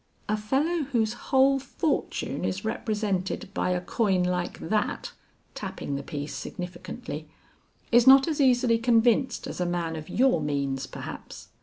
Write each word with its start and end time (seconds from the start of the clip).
"A 0.27 0.35
fellow 0.35 0.85
whose 0.85 1.13
whole 1.29 1.59
fortune 1.59 2.43
is 2.43 2.65
represented 2.65 3.47
by 3.53 3.69
a 3.69 3.79
coin 3.79 4.23
like 4.23 4.57
that" 4.59 5.11
tapping 5.53 5.95
the 5.95 6.01
piece 6.01 6.33
significantly 6.33 7.29
"is 7.91 8.07
not 8.07 8.27
as 8.27 8.41
easily 8.41 8.79
convinced 8.79 9.45
as 9.45 9.61
a 9.61 9.65
man 9.67 9.95
of 9.95 10.09
your 10.09 10.41
means, 10.41 10.87
perhaps. 10.87 11.49